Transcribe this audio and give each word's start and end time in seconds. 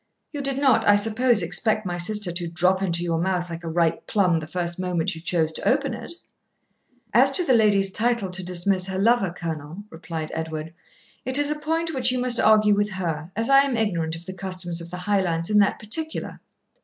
You 0.33 0.41
did 0.41 0.57
not, 0.57 0.83
I 0.87 0.95
suppose, 0.95 1.43
expect 1.43 1.85
my 1.85 1.99
sister 1.99 2.31
to 2.31 2.47
drop 2.47 2.81
into 2.81 3.03
your 3.03 3.19
mouth 3.19 3.51
like 3.51 3.63
a 3.63 3.67
ripe 3.69 4.07
plum 4.07 4.39
the 4.39 4.47
first 4.47 4.79
moment 4.79 5.13
you 5.13 5.21
chose 5.21 5.51
to 5.51 5.67
open 5.69 5.93
it?' 5.93 6.13
'As 7.13 7.29
to 7.33 7.45
the 7.45 7.53
lady's 7.53 7.91
title 7.91 8.31
to 8.31 8.43
dismiss 8.43 8.87
her 8.87 8.97
lover, 8.97 9.29
Colonel,' 9.31 9.83
replied 9.91 10.31
Edward, 10.33 10.73
'it 11.23 11.37
is 11.37 11.51
a 11.51 11.59
point 11.59 11.93
which 11.93 12.11
you 12.11 12.17
must 12.17 12.39
argue 12.39 12.73
with 12.73 12.89
her, 12.93 13.31
as 13.35 13.47
I 13.47 13.59
am 13.59 13.77
ignorant 13.77 14.15
of 14.15 14.25
the 14.25 14.33
customs 14.33 14.81
of 14.81 14.89
the 14.89 14.97
Highlands 14.97 15.51
in 15.51 15.59
that 15.59 15.77
particular. 15.77 16.39